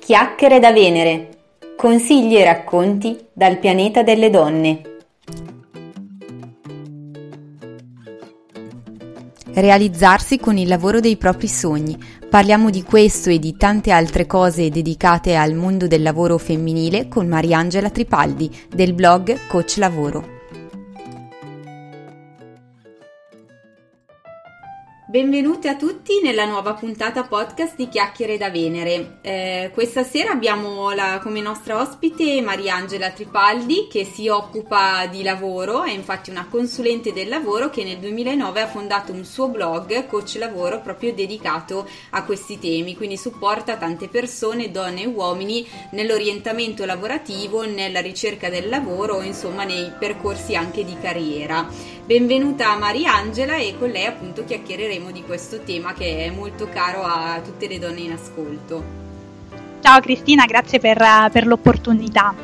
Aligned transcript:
Chiacchiere 0.00 0.58
da 0.60 0.72
Venere. 0.72 1.28
Consigli 1.76 2.34
e 2.34 2.42
racconti 2.42 3.18
dal 3.34 3.58
pianeta 3.58 4.02
delle 4.02 4.30
donne. 4.30 4.80
Realizzarsi 9.52 10.38
con 10.38 10.56
il 10.56 10.68
lavoro 10.68 11.00
dei 11.00 11.18
propri 11.18 11.48
sogni. 11.48 11.98
Parliamo 12.30 12.70
di 12.70 12.82
questo 12.82 13.28
e 13.28 13.38
di 13.38 13.56
tante 13.58 13.90
altre 13.90 14.26
cose 14.26 14.70
dedicate 14.70 15.36
al 15.36 15.52
mondo 15.52 15.86
del 15.86 16.02
lavoro 16.02 16.38
femminile 16.38 17.06
con 17.06 17.28
Mariangela 17.28 17.90
Tripaldi 17.90 18.50
del 18.70 18.94
blog 18.94 19.46
Coach 19.48 19.76
Lavoro. 19.76 20.39
Benvenuti 25.10 25.66
a 25.66 25.74
tutti 25.74 26.20
nella 26.22 26.44
nuova 26.44 26.74
puntata 26.74 27.24
podcast 27.24 27.74
di 27.74 27.88
Chiacchiere 27.88 28.38
da 28.38 28.48
Venere. 28.48 29.18
Eh, 29.22 29.70
questa 29.74 30.04
sera 30.04 30.30
abbiamo 30.30 30.92
la, 30.92 31.18
come 31.20 31.40
nostra 31.40 31.80
ospite 31.80 32.40
Mariangela 32.40 33.10
Tripaldi 33.10 33.88
che 33.90 34.04
si 34.04 34.28
occupa 34.28 35.06
di 35.06 35.24
lavoro, 35.24 35.82
è 35.82 35.90
infatti 35.90 36.30
una 36.30 36.46
consulente 36.48 37.12
del 37.12 37.26
lavoro 37.28 37.70
che 37.70 37.82
nel 37.82 37.98
2009 37.98 38.60
ha 38.60 38.68
fondato 38.68 39.10
un 39.10 39.24
suo 39.24 39.48
blog, 39.48 40.06
Coach 40.06 40.36
Lavoro, 40.38 40.80
proprio 40.80 41.12
dedicato 41.12 41.88
a 42.10 42.22
questi 42.22 42.60
temi, 42.60 42.94
quindi 42.94 43.16
supporta 43.16 43.76
tante 43.76 44.06
persone, 44.06 44.70
donne 44.70 45.02
e 45.02 45.06
uomini, 45.06 45.66
nell'orientamento 45.90 46.84
lavorativo, 46.84 47.66
nella 47.66 48.00
ricerca 48.00 48.48
del 48.48 48.68
lavoro, 48.68 49.22
insomma 49.22 49.64
nei 49.64 49.90
percorsi 49.98 50.54
anche 50.54 50.84
di 50.84 50.96
carriera. 51.02 51.98
Benvenuta 52.10 52.76
Mariangela 52.76 53.54
e 53.54 53.78
con 53.78 53.88
lei 53.88 54.04
appunto 54.04 54.44
chiacchiereremo 54.44 55.12
di 55.12 55.22
questo 55.22 55.60
tema 55.60 55.92
che 55.92 56.24
è 56.24 56.30
molto 56.30 56.68
caro 56.68 57.04
a 57.04 57.40
tutte 57.40 57.68
le 57.68 57.78
donne 57.78 58.00
in 58.00 58.10
ascolto. 58.10 58.82
Ciao 59.78 60.00
Cristina, 60.00 60.44
grazie 60.44 60.80
per, 60.80 60.98
per 61.30 61.46
l'opportunità. 61.46 62.34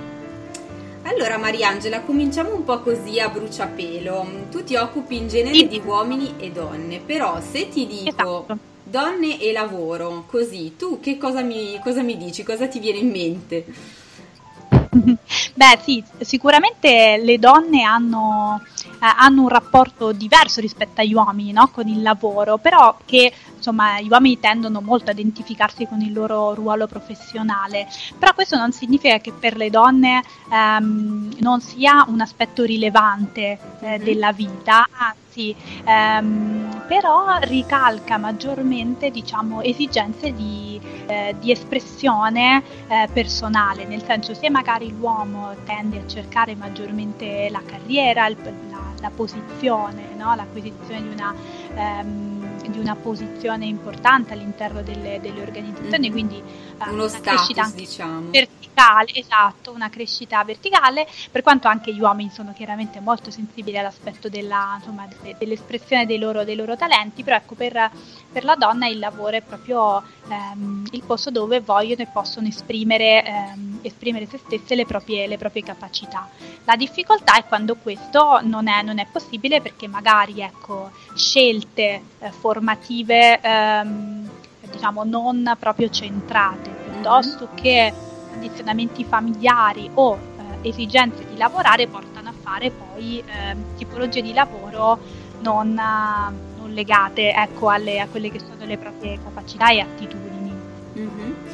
Allora 1.03 1.37
Mariangela, 1.39 2.03
cominciamo 2.03 2.55
un 2.55 2.63
po' 2.63 2.79
così 2.79 3.19
a 3.19 3.29
bruciapelo. 3.29 4.47
Tu 4.53 4.63
ti 4.63 4.77
occupi 4.77 5.17
in 5.17 5.27
genere 5.27 5.57
sì. 5.57 5.67
di 5.67 5.83
uomini 5.85 6.35
e 6.39 6.53
donne, 6.53 7.01
però 7.01 7.41
se 7.41 7.69
ti 7.69 7.89
dico 7.89 8.09
esatto. 8.09 8.59
donne 8.85 9.41
e 9.41 9.51
lavoro, 9.51 10.27
così, 10.29 10.77
tu 10.79 11.01
che 11.01 11.19
cosa 11.19 11.43
mi, 11.43 11.81
cosa 11.83 12.03
mi 12.03 12.17
dici? 12.17 12.45
Cosa 12.45 12.69
ti 12.69 12.79
viene 12.79 12.99
in 12.99 13.11
mente? 13.11 13.65
Beh 15.55 15.79
sì, 15.83 16.05
sicuramente 16.21 17.21
le 17.21 17.39
donne 17.41 17.83
hanno 17.83 18.61
eh, 18.63 18.76
hanno 19.15 19.43
un 19.43 19.49
rapporto 19.49 20.13
diverso 20.13 20.61
rispetto 20.61 21.01
agli 21.01 21.15
uomini 21.15 21.53
no? 21.53 21.69
con 21.69 21.89
il 21.89 22.03
lavoro, 22.03 22.59
però 22.59 22.97
che 23.05 23.33
insomma 23.57 24.01
gli 24.01 24.09
uomini 24.09 24.39
tendono 24.39 24.81
molto 24.81 25.11
a 25.11 25.13
identificarsi 25.13 25.87
con 25.87 26.01
il 26.01 26.13
loro 26.13 26.55
ruolo 26.55 26.87
professionale, 26.87 27.87
però 28.19 28.35
questo 28.35 28.57
non 28.57 28.73
significa 28.73 29.19
che 29.19 29.33
per 29.33 29.57
le 29.57 29.71
donne 29.71 30.23
ehm, 30.53 31.37
non 31.41 31.61
sia 31.61 32.05
un 32.09 32.21
aspetto 32.21 32.65
rilevante 32.65 33.59
eh, 33.81 33.99
mhm. 33.99 34.05
della 34.05 34.33
vita, 34.33 34.87
anzi 34.93 35.55
ehm, 35.85 36.85
però 36.87 37.39
ricalca 37.41 38.17
maggiormente 38.17 39.11
diciamo, 39.11 39.63
esigenze 39.63 40.33
di, 40.33 40.81
eh, 41.07 41.35
di 41.39 41.51
espressione 41.51 42.63
eh, 42.89 43.09
personale, 43.13 43.85
nel 43.85 44.03
senso 44.05 44.35
se 44.35 44.49
magari 44.51 44.91
l'uomo 44.97 45.55
tende 45.65 45.99
a 45.99 46.07
cercare 46.07 46.55
maggiormente 46.55 47.49
la 47.51 47.63
carriera, 47.65 48.27
il, 48.29 48.37
la, 48.71 48.76
la 49.01 49.11
posizione, 49.11 50.15
no? 50.17 50.35
l'acquisizione 50.35 51.03
di 51.03 51.09
una, 51.09 51.35
ehm, 51.75 52.69
di 52.69 52.79
una, 52.79 52.95
posizione 52.97 53.67
importante 53.67 54.33
all'interno 54.33 54.83
delle, 54.83 55.21
delle 55.21 55.43
organizzazioni, 55.43 55.99
mm-hmm. 55.99 56.13
quindi 56.13 56.37
eh, 56.39 56.91
uno 56.91 57.09
status 57.09 57.75
diciamo. 57.75 58.31
verticale, 58.31 59.13
esatto, 59.15 59.73
una 59.73 59.89
crescita 59.89 60.43
verticale, 60.45 61.07
per 61.31 61.43
quanto 61.43 61.69
anche 61.69 61.95
gli 61.95 62.01
uomini 62.01 62.31
sono 62.31 62.53
chiaramente 62.53 63.01
molto 63.01 63.31
sensibili 63.31 63.79
all'aspetto 63.79 64.29
della, 64.29 64.77
insomma, 64.79 65.07
dell'espressione 65.39 66.07
dei 66.07 66.19
loro, 66.19 66.45
dei 66.45 66.57
loro, 66.57 66.77
talenti, 66.77 67.23
però 67.23 67.37
ecco 67.37 67.55
per, 67.55 67.91
per, 68.33 68.45
la 68.45 68.55
donna 68.57 68.87
il 68.87 68.99
lavoro 68.99 69.37
è 69.37 69.43
proprio 69.43 70.03
ehm, 70.29 70.89
il 70.93 71.03
posto 71.05 71.31
dove 71.31 71.61
vogliono 71.61 72.03
e 72.03 72.09
possono 72.13 72.47
esprimere, 72.47 73.25
ehm, 73.25 73.76
esprimere 73.87 74.27
se 74.27 74.39
stesse 74.39 74.75
le 74.75 74.87
proprie, 74.87 75.27
le 75.27 75.39
proprie, 75.39 75.63
capacità. 75.63 76.29
La 76.65 76.77
difficoltà 76.77 77.37
è 77.37 77.45
quando 77.45 77.77
questo 77.77 78.41
non 78.43 78.69
è, 78.69 78.83
non 78.83 78.99
è 78.99 79.07
possibile 79.11 79.61
perché 79.61 79.87
magari 79.87 80.41
ecco, 80.41 80.91
scelte 81.15 82.03
eh, 82.19 82.31
formative 82.31 83.41
ehm, 83.41 84.29
diciamo 84.71 85.05
non 85.05 85.57
proprio 85.59 85.89
centrate, 85.89 86.71
piuttosto 86.71 87.47
mm-hmm. 87.47 87.57
che 87.57 87.93
condizionamenti 88.31 89.05
familiari 89.05 89.91
o 89.95 90.19
eh, 90.63 90.69
esigenze 90.69 91.25
di 91.27 91.37
lavorare 91.37 91.87
portano 91.87 92.29
a 92.29 92.35
fare 92.39 92.71
poi 92.71 93.19
eh, 93.19 93.57
tipologie 93.77 94.23
di 94.23 94.33
lavoro 94.33 94.99
non, 95.41 95.73
non 95.73 96.73
legate 96.73 97.33
ecco, 97.33 97.69
alle, 97.69 98.01
a 98.01 98.07
quelle 98.09 98.31
che 98.31 98.39
sono 98.39 98.65
le 98.65 98.79
proprie 98.79 99.19
capacità 99.23 99.71
e 99.71 99.81
attitudini. 99.81 100.53
Mm-hmm. 100.99 101.46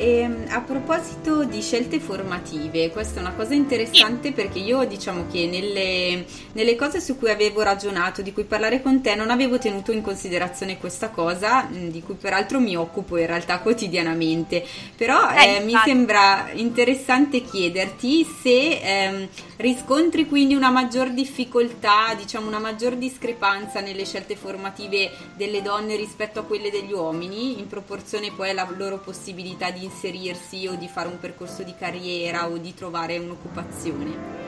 E, 0.00 0.20
ehm, 0.20 0.46
a 0.48 0.60
proposito 0.62 1.44
di 1.44 1.60
scelte 1.60 2.00
formative, 2.00 2.90
questa 2.90 3.18
è 3.18 3.22
una 3.22 3.34
cosa 3.34 3.52
interessante 3.52 4.32
perché 4.32 4.58
io 4.58 4.82
diciamo 4.84 5.26
che 5.30 5.46
nelle, 5.46 6.24
nelle, 6.52 6.74
cose 6.74 7.02
su 7.02 7.18
cui 7.18 7.28
avevo 7.28 7.60
ragionato, 7.60 8.22
di 8.22 8.32
cui 8.32 8.44
parlare 8.44 8.80
con 8.80 9.02
te, 9.02 9.14
non 9.14 9.28
avevo 9.28 9.58
tenuto 9.58 9.92
in 9.92 10.00
considerazione 10.00 10.78
questa 10.78 11.10
cosa, 11.10 11.68
di 11.70 12.02
cui 12.02 12.14
peraltro 12.14 12.60
mi 12.60 12.76
occupo 12.76 13.18
in 13.18 13.26
realtà 13.26 13.58
quotidianamente, 13.58 14.64
però 14.96 15.30
eh, 15.32 15.56
eh, 15.56 15.60
mi 15.60 15.74
sembra 15.84 16.48
interessante 16.54 17.42
chiederti 17.42 18.24
se 18.24 18.80
ehm, 18.80 19.28
riscontri 19.60 20.26
quindi 20.26 20.54
una 20.54 20.70
maggior 20.70 21.10
difficoltà, 21.10 22.14
diciamo 22.16 22.48
una 22.48 22.58
maggior 22.58 22.96
discrepanza 22.96 23.80
nelle 23.80 24.04
scelte 24.04 24.34
formative 24.34 25.10
delle 25.36 25.60
donne 25.62 25.96
rispetto 25.96 26.40
a 26.40 26.44
quelle 26.44 26.70
degli 26.70 26.92
uomini, 26.92 27.58
in 27.58 27.66
proporzione 27.66 28.32
poi 28.32 28.50
alla 28.50 28.66
loro 28.76 28.98
possibilità 28.98 29.70
di 29.70 29.84
inserirsi 29.84 30.66
o 30.66 30.74
di 30.74 30.88
fare 30.88 31.08
un 31.08 31.18
percorso 31.18 31.62
di 31.62 31.74
carriera 31.78 32.48
o 32.48 32.56
di 32.56 32.74
trovare 32.74 33.18
un'occupazione? 33.18 34.38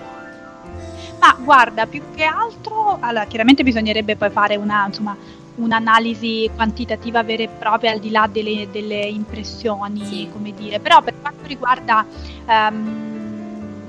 Ma 1.21 1.37
guarda, 1.39 1.87
più 1.87 2.03
che 2.15 2.25
altro, 2.25 2.97
allora, 3.01 3.27
chiaramente 3.27 3.63
bisognerebbe 3.63 4.17
poi 4.17 4.31
fare 4.31 4.57
una, 4.57 4.87
insomma, 4.87 5.17
un'analisi 5.57 6.51
quantitativa 6.55 7.23
vera 7.23 7.43
e 7.43 7.49
propria 7.49 7.93
al 7.93 8.01
di 8.01 8.11
là 8.11 8.27
delle, 8.31 8.69
delle 8.71 9.05
impressioni, 9.05 10.05
sì. 10.05 10.29
come 10.33 10.53
dire, 10.55 10.81
però 10.81 11.03
per 11.03 11.15
quanto 11.21 11.47
riguarda 11.47 12.05
um, 12.47 13.12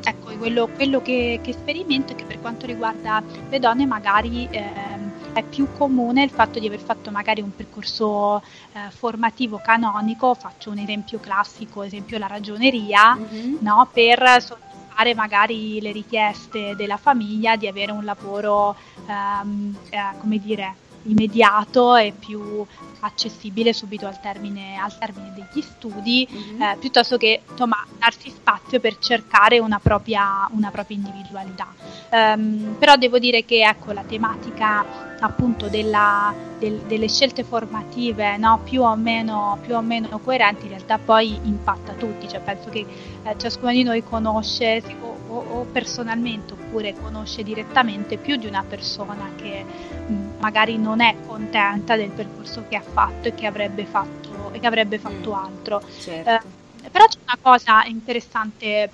ecco, 0.03 0.35
quello, 0.37 0.67
quello 0.67 1.01
che, 1.01 1.39
che, 1.41 1.53
sperimento 1.53 2.13
è 2.13 2.15
che 2.15 2.25
per 2.25 2.39
quanto 2.39 2.65
riguarda 2.65 3.23
le 3.49 3.59
donne 3.59 3.85
magari 3.85 4.47
eh, 4.49 5.11
è 5.33 5.43
più 5.43 5.67
comune 5.77 6.23
il 6.23 6.29
fatto 6.29 6.59
di 6.59 6.67
aver 6.67 6.79
fatto 6.79 7.11
magari 7.11 7.41
un 7.41 7.55
percorso 7.55 8.41
eh, 8.73 8.89
formativo 8.89 9.59
canonico, 9.63 10.33
faccio 10.33 10.69
un 10.69 10.77
esempio 10.77 11.19
classico, 11.19 11.83
esempio 11.83 12.17
la 12.17 12.27
ragioneria, 12.27 13.15
mm-hmm. 13.15 13.55
no? 13.61 13.87
per 13.91 14.37
soddisfare 14.39 15.15
magari 15.15 15.81
le 15.81 15.91
richieste 15.91 16.75
della 16.75 16.97
famiglia 16.97 17.55
di 17.55 17.67
avere 17.67 17.91
un 17.91 18.05
lavoro, 18.05 18.75
ehm, 19.07 19.75
eh, 19.89 20.17
come 20.19 20.37
dire, 20.37 20.75
immediato 21.03 21.95
e 21.95 22.13
più 22.17 22.65
accessibile 23.03 23.73
subito 23.73 24.07
al 24.07 24.19
termine, 24.21 24.77
al 24.77 24.97
termine 24.97 25.33
degli 25.33 25.61
studi, 25.61 26.27
mm-hmm. 26.31 26.61
eh, 26.61 26.77
piuttosto 26.79 27.17
che 27.17 27.41
insomma, 27.49 27.85
darsi 27.97 28.29
spazio 28.29 28.79
per 28.79 28.97
cercare 28.97 29.59
una 29.59 29.79
propria, 29.79 30.47
una 30.51 30.71
propria 30.71 30.97
individualità. 30.97 31.67
Um, 32.11 32.75
però 32.79 32.95
devo 32.95 33.19
dire 33.19 33.43
che 33.43 33.63
ecco, 33.67 33.91
la 33.91 34.03
tematica 34.03 35.11
appunto 35.19 35.67
della, 35.67 36.33
del, 36.59 36.79
delle 36.81 37.07
scelte 37.07 37.43
formative 37.43 38.37
no, 38.37 38.59
più, 38.63 38.81
o 38.81 38.95
meno, 38.95 39.57
più, 39.61 39.75
o 39.75 39.81
meno, 39.81 40.19
coerenti 40.19 40.63
in 40.63 40.69
realtà 40.69 40.97
poi 40.97 41.37
impatta 41.43 41.93
tutti, 41.93 42.27
cioè 42.27 42.39
penso 42.41 42.69
che 42.69 42.85
eh, 43.23 43.35
ciascuno 43.37 43.71
di 43.71 43.83
noi 43.83 44.03
conosce 44.03 44.83
o, 45.01 45.12
o, 45.33 45.59
o, 45.59 45.65
personalmente 45.65 46.53
oppure 46.53 46.93
conosce 46.93 47.43
direttamente 47.43 48.17
più 48.17 48.35
di 48.35 48.45
una 48.45 48.63
persona 48.63 49.31
che 49.35 49.63
mh, 49.63 50.39
magari 50.39 50.77
non 50.77 51.01
è 51.01 51.15
contenta 51.25 51.95
del 51.95 52.09
percorso 52.09 52.65
che 52.69 52.75
ha 52.75 52.81
fatto 52.81 53.27
e 53.27 53.33
che 53.33 53.45
avrebbe 53.45 53.85
fatto, 53.85 54.51
che 54.51 54.67
avrebbe 54.67 54.99
fatto 54.99 55.31
mm, 55.31 55.33
altro. 55.33 55.81
Certo. 55.99 56.47
Eh, 56.83 56.89
però 56.89 57.05
c'è 57.05 57.17
una 57.23 57.37
cosa 57.41 57.83
interessante 57.85 58.89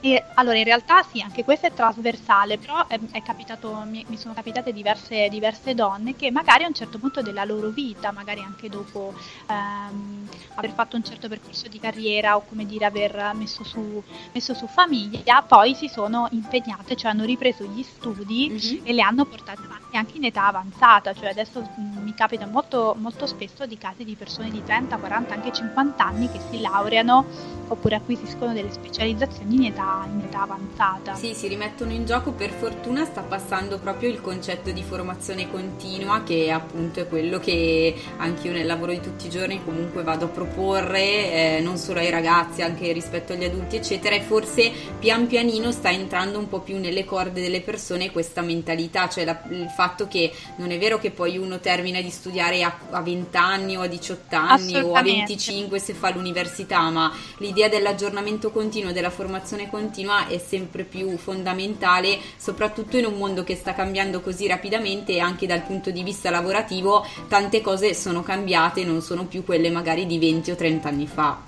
e, 0.00 0.22
allora, 0.34 0.56
in 0.56 0.64
realtà 0.64 1.02
sì, 1.02 1.20
anche 1.20 1.44
questo 1.44 1.66
è 1.66 1.72
trasversale, 1.72 2.58
però 2.58 2.86
è, 2.86 2.98
è 3.10 3.22
capitato, 3.22 3.82
mi, 3.86 4.04
mi, 4.08 4.16
sono 4.16 4.34
capitate 4.34 4.72
diverse, 4.72 5.28
diverse, 5.28 5.74
donne 5.74 6.14
che 6.14 6.30
magari 6.30 6.64
a 6.64 6.68
un 6.68 6.74
certo 6.74 6.98
punto 6.98 7.20
della 7.20 7.44
loro 7.44 7.68
vita, 7.70 8.12
magari 8.12 8.40
anche 8.40 8.68
dopo, 8.68 9.14
ehm, 9.48 10.28
aver 10.54 10.70
fatto 10.70 10.96
un 10.96 11.04
certo 11.04 11.28
percorso 11.28 11.68
di 11.68 11.80
carriera 11.80 12.36
o 12.36 12.44
come 12.46 12.64
dire 12.64 12.84
aver 12.84 13.32
messo 13.34 13.64
su, 13.64 14.02
messo 14.32 14.54
su 14.54 14.66
famiglia, 14.66 15.42
poi 15.42 15.74
si 15.74 15.88
sono 15.88 16.28
impegnate, 16.30 16.96
cioè 16.96 17.10
hanno 17.10 17.24
ripreso 17.24 17.64
gli 17.64 17.82
studi 17.82 18.50
mm-hmm. 18.50 18.86
e 18.86 18.92
le 18.92 19.02
hanno 19.02 19.24
portate 19.24 19.62
avanti 19.64 19.96
anche 19.96 20.16
in 20.16 20.24
età 20.24 20.46
avanzata, 20.46 21.12
cioè 21.12 21.30
adesso 21.30 21.60
mh, 21.60 22.02
mi 22.02 22.14
capita 22.14 22.46
molto, 22.46 22.94
molto 22.98 23.26
spesso 23.26 23.66
di 23.66 23.76
casi 23.78 24.04
di 24.04 24.14
persone 24.14 24.50
di 24.50 24.62
30, 24.62 24.96
40, 24.96 25.34
anche 25.34 25.52
50 25.52 26.04
anni 26.04 26.30
che 26.30 26.40
si 26.50 26.60
laureano 26.60 27.24
oppure 27.68 27.96
acquisiscono 27.96 28.52
delle 28.52 28.72
specializzazioni 28.72 29.56
in 29.56 29.64
età, 29.64 29.77
in 30.10 30.20
età 30.24 30.42
avanzata. 30.42 31.14
Sì, 31.14 31.34
si 31.34 31.48
rimettono 31.48 31.92
in 31.92 32.04
gioco, 32.04 32.32
per 32.32 32.50
fortuna 32.50 33.04
sta 33.04 33.22
passando 33.22 33.78
proprio 33.78 34.08
il 34.08 34.20
concetto 34.20 34.70
di 34.70 34.82
formazione 34.82 35.50
continua 35.50 36.22
che 36.22 36.50
appunto 36.50 37.00
è 37.00 37.08
quello 37.08 37.38
che 37.38 37.94
anche 38.16 38.48
io 38.48 38.52
nel 38.52 38.66
lavoro 38.66 38.92
di 38.92 39.00
tutti 39.00 39.26
i 39.26 39.30
giorni 39.30 39.62
comunque 39.64 40.02
vado 40.02 40.26
a 40.26 40.28
proporre, 40.28 41.58
eh, 41.58 41.60
non 41.62 41.76
solo 41.76 42.00
ai 42.00 42.10
ragazzi, 42.10 42.62
anche 42.62 42.92
rispetto 42.92 43.32
agli 43.32 43.44
adulti 43.44 43.76
eccetera 43.76 44.14
e 44.14 44.20
forse 44.20 44.70
pian 44.98 45.26
pianino 45.26 45.70
sta 45.70 45.90
entrando 45.90 46.38
un 46.38 46.48
po' 46.48 46.60
più 46.60 46.78
nelle 46.78 47.04
corde 47.04 47.40
delle 47.40 47.60
persone 47.60 48.10
questa 48.10 48.42
mentalità, 48.42 49.08
cioè 49.08 49.24
la, 49.24 49.40
il 49.50 49.68
fatto 49.68 50.08
che 50.08 50.32
non 50.56 50.70
è 50.70 50.78
vero 50.78 50.98
che 50.98 51.10
poi 51.10 51.38
uno 51.38 51.60
termina 51.60 52.00
di 52.00 52.10
studiare 52.10 52.62
a, 52.62 52.76
a 52.90 53.00
20 53.00 53.36
anni 53.36 53.76
o 53.76 53.82
a 53.82 53.86
18 53.86 54.36
anni 54.36 54.76
o 54.80 54.94
a 54.94 55.02
25 55.02 55.78
se 55.78 55.94
fa 55.94 56.10
l'università, 56.10 56.88
ma 56.90 57.12
l'idea 57.38 57.68
dell'aggiornamento 57.68 58.50
continuo, 58.50 58.92
della 58.92 59.10
formazione 59.10 59.67
continua 59.68 60.26
è 60.26 60.38
sempre 60.38 60.84
più 60.84 61.16
fondamentale, 61.16 62.18
soprattutto 62.36 62.96
in 62.96 63.06
un 63.06 63.14
mondo 63.14 63.44
che 63.44 63.54
sta 63.54 63.74
cambiando 63.74 64.20
così 64.20 64.46
rapidamente 64.46 65.12
e 65.12 65.20
anche 65.20 65.46
dal 65.46 65.62
punto 65.62 65.90
di 65.90 66.02
vista 66.02 66.30
lavorativo 66.30 67.06
tante 67.28 67.60
cose 67.60 67.94
sono 67.94 68.22
cambiate, 68.22 68.84
non 68.84 69.00
sono 69.00 69.26
più 69.26 69.44
quelle 69.44 69.70
magari 69.70 70.06
di 70.06 70.18
20 70.18 70.50
o 70.50 70.56
30 70.56 70.88
anni 70.88 71.06
fa. 71.06 71.40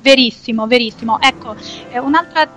Verissimo, 0.00 0.66
verissimo. 0.66 1.20
Ecco, 1.20 1.54
un'altra 2.00 2.48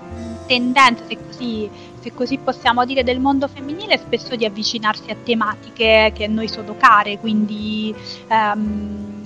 tendenza, 0.48 1.04
se 1.08 1.18
così, 1.24 1.70
se 2.00 2.14
così 2.14 2.38
possiamo 2.38 2.86
dire, 2.86 3.04
del 3.04 3.20
mondo 3.20 3.48
femminile 3.48 3.94
è 3.94 3.98
spesso 3.98 4.36
di 4.36 4.46
avvicinarsi 4.46 5.12
a 5.12 5.16
tematiche 5.24 6.12
che 6.16 6.24
a 6.24 6.28
noi 6.28 6.48
sono 6.48 6.76
care, 6.78 7.20
quindi 7.20 7.94
um, 8.30 9.22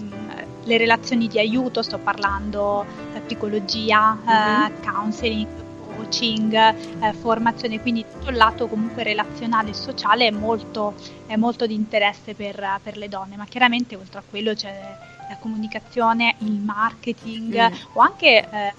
le 0.69 0.77
relazioni 0.77 1.27
di 1.27 1.39
aiuto, 1.39 1.81
sto 1.81 1.97
parlando 1.97 2.85
eh, 3.13 3.21
psicologia, 3.21 4.13
mm-hmm. 4.13 4.83
counseling, 4.83 5.47
coaching, 5.95 6.53
eh, 6.53 7.13
formazione, 7.13 7.81
quindi 7.81 8.05
tutto 8.09 8.29
il 8.29 8.37
lato 8.37 8.67
comunque 8.67 9.01
relazionale 9.01 9.71
e 9.71 9.73
sociale 9.73 10.27
è 10.27 10.31
molto, 10.31 10.93
è 11.25 11.35
molto 11.35 11.65
di 11.65 11.73
interesse 11.73 12.35
per, 12.35 12.79
per, 12.83 12.97
le 12.97 13.09
donne, 13.09 13.35
ma 13.35 13.45
chiaramente 13.45 13.95
oltre 13.95 14.19
a 14.19 14.23
quello 14.29 14.53
c'è 14.53 14.97
la 15.27 15.37
comunicazione, 15.37 16.35
il 16.39 16.59
marketing 16.59 17.69
mm. 17.69 17.73
o 17.93 18.01
anche 18.01 18.47
eh, 18.49 18.73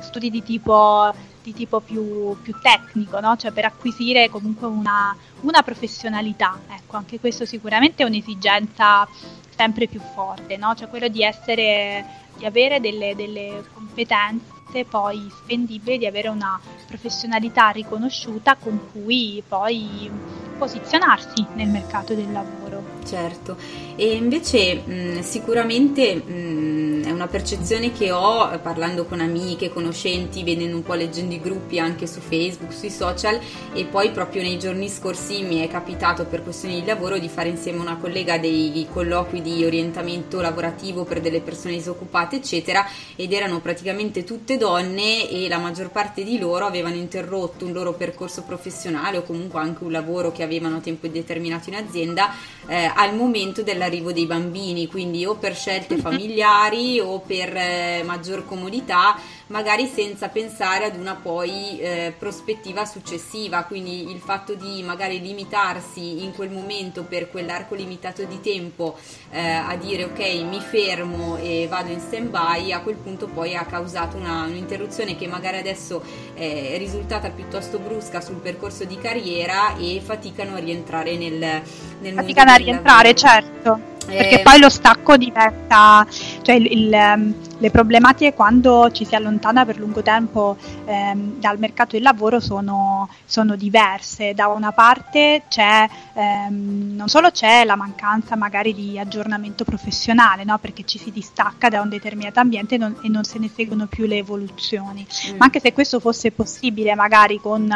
studi 0.00 0.30
di 0.30 0.42
tipo 0.42 1.14
di 1.46 1.52
tipo 1.52 1.78
più, 1.78 2.36
più 2.42 2.58
tecnico, 2.60 3.20
no? 3.20 3.36
cioè 3.36 3.52
per 3.52 3.66
acquisire 3.66 4.28
comunque 4.28 4.66
una, 4.66 5.16
una, 5.42 5.62
professionalità. 5.62 6.58
Ecco, 6.68 6.96
anche 6.96 7.20
questo 7.20 7.44
sicuramente 7.44 8.02
è 8.02 8.06
un'esigenza 8.06 9.06
sempre 9.56 9.88
più 9.88 10.00
forte, 10.00 10.56
no? 10.56 10.74
cioè 10.74 10.88
quello 10.88 11.08
di 11.08 11.22
essere, 11.22 12.04
di 12.36 12.44
avere 12.44 12.78
delle, 12.80 13.14
delle 13.14 13.64
competenze 13.72 14.55
poi 14.84 15.30
spendibili, 15.30 15.98
di 15.98 16.06
avere 16.06 16.28
una 16.28 16.60
professionalità 16.86 17.70
riconosciuta 17.70 18.56
con 18.56 18.80
cui 18.92 19.42
poi 19.46 20.10
posizionarsi 20.56 21.44
nel 21.54 21.68
mercato 21.68 22.14
del 22.14 22.32
lavoro. 22.32 22.94
Certo, 23.06 23.56
e 23.94 24.14
invece 24.14 24.74
mh, 24.74 25.20
sicuramente 25.20 26.14
mh, 26.16 27.04
è 27.04 27.10
una 27.12 27.28
percezione 27.28 27.92
che 27.92 28.10
ho 28.10 28.50
eh, 28.52 28.58
parlando 28.58 29.04
con 29.04 29.20
amiche, 29.20 29.68
conoscenti, 29.68 30.42
vedendo 30.42 30.76
un 30.76 30.82
po' 30.82 30.94
leggendo 30.94 31.34
i 31.34 31.40
gruppi 31.40 31.78
anche 31.78 32.06
su 32.08 32.18
Facebook, 32.18 32.72
sui 32.72 32.90
social 32.90 33.38
e 33.72 33.84
poi 33.84 34.10
proprio 34.10 34.42
nei 34.42 34.58
giorni 34.58 34.88
scorsi 34.88 35.42
mi 35.42 35.58
è 35.58 35.68
capitato 35.68 36.24
per 36.24 36.42
questioni 36.42 36.80
di 36.80 36.86
lavoro 36.86 37.18
di 37.18 37.28
fare 37.28 37.48
insieme 37.48 37.78
a 37.78 37.82
una 37.82 37.96
collega 37.96 38.38
dei 38.38 38.86
colloqui 38.92 39.40
di 39.40 39.64
orientamento 39.64 40.40
lavorativo 40.40 41.04
per 41.04 41.20
delle 41.20 41.40
persone 41.40 41.74
disoccupate 41.74 42.36
eccetera 42.36 42.84
ed 43.14 43.32
erano 43.32 43.60
praticamente 43.60 44.24
tutte 44.24 44.56
donne 44.56 44.65
e 44.74 45.46
la 45.48 45.58
maggior 45.58 45.90
parte 45.90 46.24
di 46.24 46.38
loro 46.38 46.66
avevano 46.66 46.96
interrotto 46.96 47.64
un 47.64 47.72
loro 47.72 47.92
percorso 47.92 48.42
professionale 48.42 49.18
o 49.18 49.22
comunque 49.22 49.60
anche 49.60 49.84
un 49.84 49.92
lavoro 49.92 50.32
che 50.32 50.42
avevano 50.42 50.78
a 50.78 50.80
tempo 50.80 51.06
determinato 51.06 51.68
in 51.68 51.76
azienda 51.76 52.34
eh, 52.66 52.90
al 52.92 53.14
momento 53.14 53.62
dell'arrivo 53.62 54.12
dei 54.12 54.26
bambini, 54.26 54.88
quindi 54.88 55.24
o 55.24 55.36
per 55.36 55.54
scelte 55.54 55.96
familiari 55.98 56.98
o 56.98 57.20
per 57.20 57.56
eh, 57.56 58.02
maggior 58.04 58.44
comodità 58.44 59.16
magari 59.48 59.86
senza 59.86 60.28
pensare 60.28 60.86
ad 60.86 60.96
una 60.96 61.14
poi 61.14 61.78
eh, 61.78 62.12
prospettiva 62.18 62.84
successiva, 62.84 63.62
quindi 63.64 64.10
il 64.10 64.18
fatto 64.18 64.54
di 64.54 64.82
magari 64.82 65.20
limitarsi 65.20 66.24
in 66.24 66.34
quel 66.34 66.50
momento 66.50 67.04
per 67.04 67.30
quell'arco 67.30 67.74
limitato 67.74 68.24
di 68.24 68.40
tempo 68.40 68.96
eh, 69.30 69.40
a 69.40 69.76
dire 69.76 70.04
ok 70.04 70.18
mi 70.48 70.60
fermo 70.60 71.36
e 71.36 71.66
vado 71.68 71.92
in 71.92 72.00
stand 72.00 72.30
by, 72.30 72.72
a 72.72 72.80
quel 72.80 72.96
punto 72.96 73.26
poi 73.28 73.54
ha 73.54 73.64
causato 73.64 74.16
una, 74.16 74.44
un'interruzione 74.44 75.16
che 75.16 75.26
magari 75.28 75.58
adesso 75.58 76.02
è 76.34 76.76
risultata 76.78 77.30
piuttosto 77.30 77.78
brusca 77.78 78.20
sul 78.20 78.36
percorso 78.36 78.84
di 78.84 78.98
carriera 78.98 79.76
e 79.76 80.00
faticano 80.04 80.56
a 80.56 80.58
rientrare 80.58 81.16
nel, 81.16 81.62
nel 82.00 82.14
faticano 82.14 82.50
a 82.50 82.56
rientrare, 82.56 83.14
certo 83.14 83.94
perché 84.06 84.40
eh, 84.40 84.42
poi 84.42 84.58
lo 84.58 84.68
stacco 84.68 85.16
diventa, 85.16 86.06
cioè 86.42 86.54
il, 86.54 86.70
il, 86.70 86.92
ehm, 86.92 87.34
le 87.58 87.70
problematiche 87.70 88.34
quando 88.34 88.90
ci 88.92 89.04
si 89.04 89.14
allontana 89.14 89.64
per 89.64 89.78
lungo 89.78 90.02
tempo 90.02 90.56
ehm, 90.84 91.38
dal 91.38 91.58
mercato 91.58 91.92
del 91.92 92.02
lavoro 92.02 92.40
sono, 92.40 93.08
sono, 93.24 93.56
diverse. 93.56 94.34
Da 94.34 94.48
una 94.48 94.72
parte 94.72 95.44
c'è, 95.48 95.88
ehm, 96.14 96.94
non 96.94 97.08
solo 97.08 97.30
c'è 97.30 97.64
la 97.64 97.76
mancanza 97.76 98.36
magari 98.36 98.74
di 98.74 98.98
aggiornamento 98.98 99.64
professionale, 99.64 100.44
no? 100.44 100.58
perché 100.58 100.84
ci 100.84 100.98
si 100.98 101.10
distacca 101.10 101.68
da 101.68 101.80
un 101.80 101.88
determinato 101.88 102.40
ambiente 102.40 102.74
e 102.76 102.78
non, 102.78 102.96
e 103.02 103.08
non 103.08 103.24
se 103.24 103.38
ne 103.38 103.50
seguono 103.54 103.86
più 103.86 104.06
le 104.06 104.18
evoluzioni, 104.18 105.06
mm. 105.06 105.36
ma 105.36 105.44
anche 105.44 105.60
se 105.60 105.72
questo 105.72 106.00
fosse 106.00 106.30
possibile 106.32 106.94
magari 106.94 107.40
con 107.40 107.72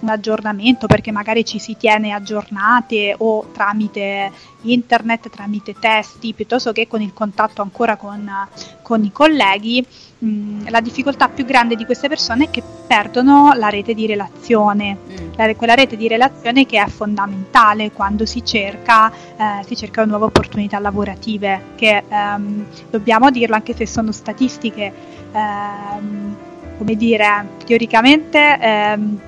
un 0.00 0.08
aggiornamento 0.08 0.86
perché 0.86 1.10
magari 1.10 1.44
ci 1.44 1.58
si 1.58 1.76
tiene 1.76 2.12
aggiornate 2.12 3.14
o 3.18 3.48
tramite 3.52 4.30
internet, 4.62 5.30
tramite 5.30 5.74
testi, 5.78 6.34
piuttosto 6.34 6.72
che 6.72 6.86
con 6.86 7.00
il 7.00 7.12
contatto 7.12 7.62
ancora 7.62 7.96
con, 7.96 8.30
con 8.82 9.04
i 9.04 9.12
colleghi, 9.12 9.84
mh, 10.18 10.26
mm, 10.26 10.66
la 10.68 10.80
difficoltà 10.80 11.28
più 11.28 11.44
grande 11.44 11.76
di 11.76 11.84
queste 11.84 12.08
persone 12.08 12.44
è 12.44 12.50
che 12.50 12.62
perdono 12.86 13.52
la 13.54 13.68
rete 13.68 13.94
di 13.94 14.06
relazione, 14.06 14.96
mm. 14.96 15.32
la, 15.36 15.54
quella 15.54 15.74
rete 15.74 15.96
di 15.96 16.08
relazione 16.08 16.66
che 16.66 16.82
è 16.82 16.86
fondamentale 16.88 17.92
quando 17.92 18.26
si 18.26 18.44
cerca, 18.44 19.10
eh, 19.10 19.64
si 19.64 19.76
cerca 19.76 20.04
nuove 20.04 20.26
opportunità 20.26 20.78
lavorative, 20.78 21.72
che 21.76 22.02
ehm, 22.08 22.66
dobbiamo 22.90 23.30
dirlo 23.30 23.54
anche 23.54 23.74
se 23.74 23.86
sono 23.86 24.12
statistiche, 24.12 24.92
ehm, 25.32 26.36
come 26.78 26.94
dire, 26.96 27.48
teoricamente... 27.64 28.58
Ehm, 28.60 29.20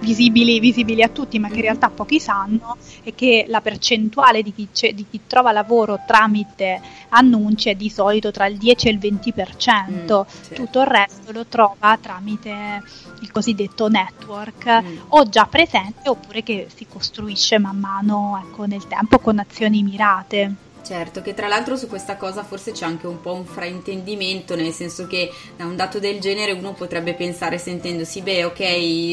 visibili, 0.00 0.60
visibili, 0.60 1.02
a 1.02 1.08
tutti, 1.08 1.38
ma 1.38 1.48
che 1.48 1.56
in 1.56 1.62
realtà 1.62 1.90
pochi 1.90 2.20
sanno, 2.20 2.76
è 3.02 3.14
che 3.14 3.46
la 3.48 3.60
percentuale 3.60 4.42
di 4.42 4.52
chi, 4.54 4.68
di 4.94 5.06
chi 5.08 5.20
trova 5.26 5.52
lavoro 5.52 6.00
tramite 6.06 6.80
annunci 7.10 7.68
è 7.68 7.74
di 7.74 7.88
solito 7.88 8.30
tra 8.30 8.46
il 8.46 8.56
10 8.56 8.88
e 8.88 8.90
il 8.90 8.98
20%, 8.98 9.90
mm, 9.90 10.54
tutto 10.54 10.80
il 10.80 10.86
resto 10.86 11.32
lo 11.32 11.46
trova 11.46 11.98
tramite 12.00 12.82
il 13.20 13.30
cosiddetto 13.30 13.88
network 13.88 14.82
mm. 14.82 14.96
o 15.08 15.28
già 15.28 15.46
presente 15.46 16.08
oppure 16.08 16.42
che 16.42 16.68
si 16.74 16.86
costruisce 16.86 17.58
man 17.58 17.78
mano 17.78 18.40
ecco, 18.42 18.64
nel 18.66 18.86
tempo 18.86 19.18
con 19.18 19.38
azioni 19.38 19.82
mirate. 19.82 20.66
Certo, 20.88 21.20
che 21.20 21.34
tra 21.34 21.48
l'altro 21.48 21.76
su 21.76 21.86
questa 21.86 22.16
cosa 22.16 22.44
forse 22.44 22.72
c'è 22.72 22.86
anche 22.86 23.06
un 23.06 23.20
po' 23.20 23.34
un 23.34 23.44
fraintendimento, 23.44 24.56
nel 24.56 24.72
senso 24.72 25.06
che 25.06 25.30
da 25.54 25.66
un 25.66 25.76
dato 25.76 25.98
del 25.98 26.18
genere 26.18 26.52
uno 26.52 26.72
potrebbe 26.72 27.12
pensare 27.12 27.58
sentendosi, 27.58 28.22
beh 28.22 28.44
ok, 28.44 28.58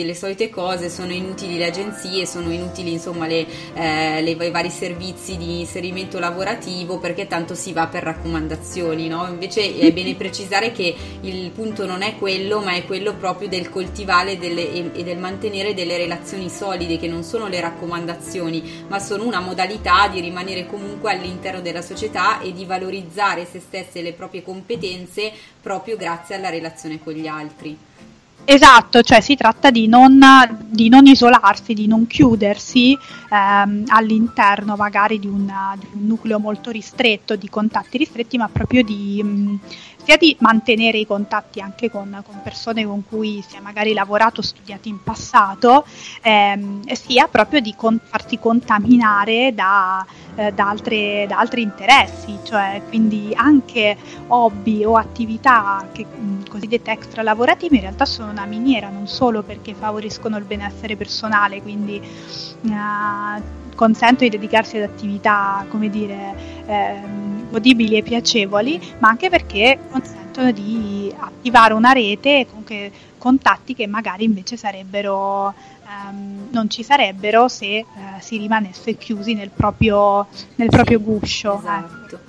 le 0.05 0.15
solite 0.15 0.50
cose, 0.50 0.89
sono 0.89 1.12
inutili 1.12 1.58
le 1.58 1.65
agenzie, 1.65 2.25
sono 2.25 2.50
inutili 2.50 2.94
insomma 2.94 3.27
le, 3.27 3.46
eh, 3.74 4.22
le, 4.22 4.32
i 4.32 4.51
vari 4.51 4.70
servizi 4.70 5.36
di 5.36 5.60
inserimento 5.60 6.17
lavorativo 6.17 6.98
perché 6.98 7.27
tanto 7.27 7.55
si 7.55 7.74
va 7.74 7.88
per 7.88 8.03
raccomandazioni, 8.03 9.10
no? 9.10 9.27
Invece 9.27 9.77
è 9.77 9.91
bene 9.91 10.15
precisare 10.15 10.72
che 10.72 10.96
il 11.20 11.51
punto 11.51 11.86
non 11.86 12.03
è 12.03 12.15
quello, 12.17 12.62
ma 12.62 12.75
è 12.75 12.86
quello 12.86 13.15
proprio 13.15 13.50
del 13.50 13.70
coltivare 13.70 14.38
delle, 14.38 14.72
e, 14.72 14.91
e 14.94 15.03
del 15.03 15.17
mantenere 15.17 15.74
delle 15.74 15.98
relazioni 15.98 16.50
solide, 16.50 16.98
che 16.98 17.10
non 17.10 17.24
sono 17.24 17.50
le 17.50 17.60
raccomandazioni, 17.60 18.86
ma 18.88 18.98
sono 19.00 19.25
una 19.25 19.41
modalità 19.41 20.08
di 20.08 20.22
rimanere 20.22 20.67
comunque 20.67 21.12
all'interno 21.12 21.63
della 21.65 21.81
società 21.81 22.39
e 22.39 22.53
di 22.53 22.63
valorizzare 22.63 23.45
se 23.45 23.60
stesse 23.60 24.00
e 24.00 24.03
le 24.03 24.13
proprie 24.13 24.43
competenze 24.43 25.31
proprio 25.60 25.98
grazie 25.98 26.36
alla 26.36 26.50
relazione 26.50 27.00
con 27.00 27.13
gli 27.13 27.25
altri. 27.25 27.77
Esatto, 28.48 29.01
cioè 29.01 29.22
si 29.22 29.36
tratta 29.36 29.72
di 29.72 29.88
non, 29.88 30.19
di 30.69 30.88
non 30.88 31.07
isolarsi, 31.07 31.74
di 31.74 31.88
non 31.88 32.05
chiudersi 32.05 32.95
ehm, 33.31 33.86
all'interno 33.88 34.75
magari 34.75 35.17
di, 35.17 35.25
una, 35.25 35.75
di, 35.79 35.88
un 35.93 36.05
nucleo 36.05 36.38
molto 36.38 36.69
ristretto, 36.69 37.36
di 37.36 37.50
contatti 37.50 37.98
ristretti, 37.98 38.38
ma 38.38 38.48
proprio 38.48 38.84
di, 38.84 39.19
mm, 39.24 39.55
sia 40.06 40.18
di 40.18 40.36
mantenere 40.40 41.00
i 41.00 41.08
contatti 41.08 41.60
anche 41.60 41.90
con, 41.90 42.22
con, 42.24 42.40
persone 42.44 42.86
con 42.86 43.04
cui 43.10 43.44
si 43.46 43.58
è 43.58 43.60
magari 43.60 43.92
lavorato, 43.94 44.44
studiato 44.44 44.88
in 44.88 45.02
passato, 45.02 45.84
ehm, 46.22 46.86
sia 46.94 47.28
proprio 47.28 47.60
di 47.60 47.74
con, 47.76 48.00
farsi 48.02 48.38
contaminare 48.38 49.52
da, 49.56 50.06
eh, 50.36 50.52
da, 50.54 50.70
altre, 50.70 51.26
da, 51.28 51.40
altri 51.40 51.64
interessi, 51.64 52.38
cioè 52.44 52.84
quindi 52.88 53.32
anche 53.34 53.98
hobby 54.28 54.84
o 54.84 54.96
attività 54.96 55.88
che, 55.92 56.06
mh, 56.06 56.24
mm, 56.24 56.42
cosiddette 56.50 56.92
extra 56.92 57.24
lavorative 57.24 57.76
in 57.76 57.82
realtà 57.82 58.06
sono 58.06 58.30
una 58.30 58.46
miniera, 58.46 58.90
non 58.90 59.08
solo 59.08 59.42
perché 59.42 59.74
favoriscono 59.74 60.38
il 60.38 60.44
benessere 60.44 60.96
personale, 60.96 61.64
quindi 61.64 62.00
uh, 62.62 63.74
consentono 63.76 64.30
di 64.30 64.38
dedicarsi 64.38 64.78
ad 64.78 64.84
attività, 64.84 65.66
come 65.70 65.90
dire, 65.90 66.36
eh, 66.68 67.35
godibili 67.56 67.96
e 67.96 68.04
piacevoli, 68.04 68.80
ma 69.00 69.08
anche 69.08 69.30
perché 69.30 69.80
consentono 69.90 70.52
di 70.52 71.14
attivare 71.18 71.74
una 71.74 71.94
rete 71.94 72.40
e 72.40 72.48
comunque 72.48 72.92
contatti 73.18 73.74
che 73.74 73.88
magari 73.88 74.26
invece 74.26 74.58
sarebbero 74.58 75.54
um, 75.86 76.48
non 76.52 76.70
ci 76.70 76.84
sarebbero 76.84 77.48
se 77.48 77.86
uh, 77.88 78.00
si 78.20 78.38
rimanesse 78.38 78.98
chiusi 78.98 79.34
nel 79.34 79.50
proprio, 79.50 80.28
nel 80.56 80.70
proprio 80.70 81.00
guscio. 81.00 81.58
Esatto. 81.58 82.16
Ecco. 82.16 82.25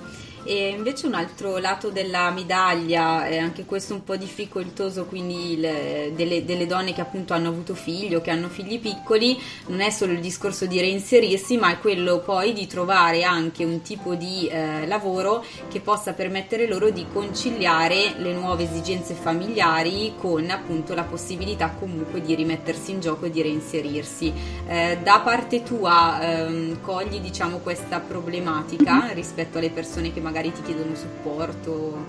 E 0.49 0.69
invece 0.69 1.07
un 1.07 1.13
altro 1.13 1.57
lato 1.57 1.89
della 1.89 2.31
medaglia, 2.31 3.27
è 3.27 3.37
anche 3.37 3.65
questo 3.65 3.93
un 3.93 4.05
po' 4.05 4.15
difficoltoso, 4.15 5.03
quindi 5.03 5.59
le, 5.59 6.13
delle, 6.15 6.45
delle, 6.45 6.65
donne 6.65 6.93
che 6.93 7.01
appunto 7.01 7.33
hanno 7.33 7.49
avuto 7.49 7.75
figli 7.75 8.15
o 8.15 8.21
che 8.21 8.31
hanno 8.31 8.47
figli 8.47 8.79
piccoli, 8.79 9.37
non 9.65 9.81
è 9.81 9.89
solo 9.89 10.13
il 10.13 10.21
discorso 10.21 10.65
di 10.65 10.79
reinserirsi, 10.79 11.57
ma 11.57 11.73
è 11.73 11.79
quello 11.79 12.19
poi 12.19 12.53
di 12.53 12.65
trovare 12.65 13.23
anche 13.23 13.65
un 13.65 13.81
tipo 13.81 14.15
di 14.15 14.47
eh, 14.47 14.87
lavoro 14.87 15.43
che 15.67 15.81
possa 15.81 16.13
permettere 16.13 16.65
loro 16.65 16.91
di 16.91 17.05
conciliare 17.11 18.13
le 18.15 18.31
nuove 18.31 18.63
esigenze 18.63 19.15
familiari 19.15 20.13
con 20.17 20.49
appunto 20.49 20.93
la 20.93 21.03
possibilità 21.03 21.75
comunque 21.77 22.21
di 22.21 22.33
rimettersi 22.35 22.91
in 22.91 23.01
gioco 23.01 23.25
e 23.25 23.31
di 23.31 23.41
reinserirsi. 23.41 24.31
Eh, 24.65 24.99
da 25.03 25.19
parte 25.19 25.61
tua 25.63 26.21
ehm, 26.21 26.79
cogli 26.79 27.19
diciamo 27.19 27.57
questa 27.57 27.99
problematica 27.99 29.09
rispetto 29.11 29.57
alle 29.57 29.71
persone 29.71 30.13
che 30.13 30.21
magari 30.21 30.35
magari 30.37 30.51
ti 30.51 30.61
chiedono 30.61 30.95
supporto? 30.95 32.05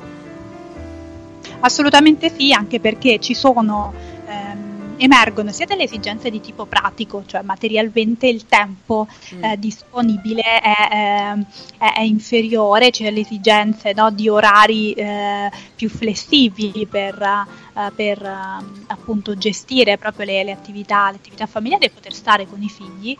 Assolutamente 1.61 2.31
sì, 2.31 2.53
anche 2.53 2.79
perché 2.79 3.19
ci 3.19 3.35
sono, 3.35 3.93
ehm, 4.27 4.97
emergono 4.99 5.51
sia 5.51 5.65
delle 5.65 5.85
esigenze 5.85 6.29
di 6.29 6.41
tipo 6.41 6.67
pratico, 6.67 7.25
cioè 7.25 7.41
materialmente 7.41 8.29
il 8.29 8.47
tempo 8.47 9.09
mm. 9.35 9.45
eh, 9.45 9.59
disponibile 9.59 10.43
è, 10.43 10.89
eh, 10.93 11.45
è, 11.79 11.95
è, 11.95 12.03
inferiore, 12.03 12.91
c'è 12.91 13.05
cioè 13.05 13.11
le 13.11 13.21
esigenze 13.21 13.93
no, 13.95 14.11
di 14.11 14.29
orari 14.29 14.93
eh, 14.93 15.51
più 15.75 15.89
flessibili 15.89 16.87
per, 16.87 17.21
eh, 17.21 17.91
per 17.93 18.23
ehm, 18.23 18.85
appunto 18.89 19.37
gestire 19.39 19.97
proprio 19.97 20.27
le, 20.27 20.45
le, 20.45 20.53
attività, 20.53 21.11
le 21.11 21.17
attività 21.17 21.47
familiari 21.47 21.87
e 21.87 21.91
poter 21.91 22.13
stare 22.13 22.47
con 22.47 22.63
i 22.63 22.69
figli, 22.69 23.17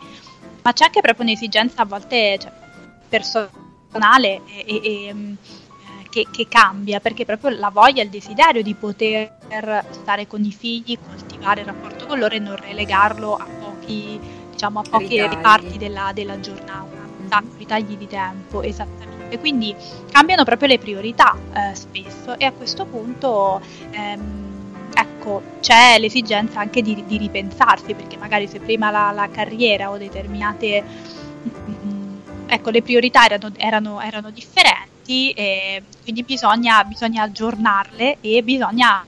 ma 0.61 0.71
c'è 0.71 0.85
anche 0.85 1.01
proprio 1.01 1.25
un'esigenza 1.25 1.81
a 1.81 1.85
volte 1.85 2.37
cioè, 2.39 2.51
personale 3.09 3.67
personale 3.89 4.41
e, 4.45 4.79
e, 4.83 5.13
mm, 5.13 5.33
che, 6.09 6.27
che, 6.31 6.47
cambia, 6.47 6.99
perché 6.99 7.25
proprio 7.25 7.51
la 7.57 7.69
voglia, 7.69 8.01
il 8.01 8.09
desiderio 8.09 8.63
di 8.63 8.73
poter 8.73 9.35
stare 9.91 10.27
con 10.27 10.43
i 10.43 10.51
figli, 10.51 10.97
coltivare 11.05 11.61
il 11.61 11.67
rapporto 11.67 12.05
con 12.05 12.17
loro 12.17 12.33
e 12.33 12.39
non 12.39 12.55
relegarlo 12.55 13.35
a 13.35 13.45
pochi, 13.45 14.19
diciamo, 14.51 14.79
a 14.79 14.83
pochi 14.89 15.27
riparti 15.27 15.77
della, 15.77 16.11
della 16.13 16.39
giornata, 16.39 16.97
tanti 17.27 17.57
ritagli 17.57 17.95
di 17.95 18.07
tempo, 18.07 18.61
esattamente. 18.61 19.37
Quindi 19.37 19.75
cambiano 20.11 20.43
proprio 20.43 20.69
le 20.69 20.79
priorità 20.79 21.37
eh, 21.53 21.75
spesso 21.75 22.39
e 22.39 22.45
a 22.45 22.51
questo 22.51 22.85
punto 22.85 23.61
ehm, 23.91 24.89
ecco, 24.91 25.43
c'è 25.59 25.99
l'esigenza 25.99 26.59
anche 26.59 26.81
di, 26.81 27.03
di, 27.05 27.17
ripensarsi, 27.17 27.93
perché 27.93 28.17
magari 28.17 28.47
se 28.47 28.59
prima 28.59 28.89
la, 28.89 29.11
la 29.11 29.29
carriera 29.29 29.91
o 29.91 29.97
determinate 29.97 30.83
ecco, 32.49 32.69
le 32.71 32.81
priorità 32.81 33.25
erano, 33.25 33.51
erano, 33.57 34.01
erano 34.01 34.31
differenti 34.31 34.97
quindi 36.03 36.23
bisogna, 36.23 36.83
bisogna 36.83 37.23
aggiornarle 37.23 38.17
e 38.21 38.43
bisogna 38.43 39.03